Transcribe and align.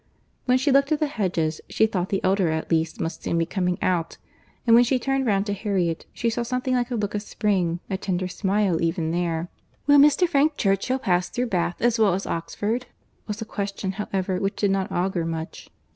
When 0.45 0.57
she 0.57 0.71
looked 0.71 0.91
at 0.91 0.99
the 0.99 1.05
hedges, 1.05 1.61
she 1.69 1.85
thought 1.85 2.09
the 2.09 2.23
elder 2.23 2.49
at 2.49 2.71
least 2.71 2.99
must 2.99 3.21
soon 3.21 3.37
be 3.37 3.45
coming 3.45 3.77
out; 3.83 4.17
and 4.65 4.73
when 4.75 4.83
she 4.83 4.97
turned 4.97 5.27
round 5.27 5.45
to 5.45 5.53
Harriet, 5.53 6.07
she 6.11 6.27
saw 6.27 6.41
something 6.41 6.73
like 6.73 6.89
a 6.89 6.95
look 6.95 7.13
of 7.13 7.21
spring, 7.21 7.81
a 7.87 7.97
tender 7.97 8.27
smile 8.27 8.81
even 8.81 9.11
there. 9.11 9.51
"Will 9.85 9.99
Mr. 9.99 10.27
Frank 10.27 10.57
Churchill 10.57 10.97
pass 10.97 11.29
through 11.29 11.49
Bath 11.53 11.79
as 11.83 11.99
well 11.99 12.15
as 12.15 12.25
Oxford?"—was 12.25 13.43
a 13.43 13.45
question, 13.45 13.91
however, 13.91 14.39
which 14.39 14.55
did 14.55 14.71
not 14.71 14.91
augur 14.91 15.23
much. 15.23 15.69